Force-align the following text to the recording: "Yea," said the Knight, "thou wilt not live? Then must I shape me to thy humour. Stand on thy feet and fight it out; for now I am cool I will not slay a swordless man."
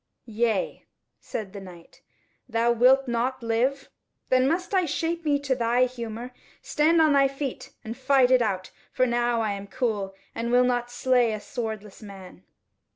"Yea," 0.25 0.87
said 1.19 1.53
the 1.53 1.61
Knight, 1.61 2.01
"thou 2.49 2.71
wilt 2.71 3.07
not 3.07 3.43
live? 3.43 3.89
Then 4.29 4.47
must 4.47 4.73
I 4.73 4.85
shape 4.85 5.23
me 5.23 5.37
to 5.41 5.53
thy 5.53 5.85
humour. 5.85 6.33
Stand 6.63 6.99
on 6.99 7.13
thy 7.13 7.27
feet 7.27 7.73
and 7.83 7.95
fight 7.95 8.31
it 8.31 8.41
out; 8.41 8.71
for 8.91 9.05
now 9.05 9.41
I 9.41 9.51
am 9.51 9.67
cool 9.67 10.15
I 10.35 10.43
will 10.47 10.65
not 10.65 10.89
slay 10.89 11.33
a 11.33 11.39
swordless 11.39 12.01
man." 12.01 12.41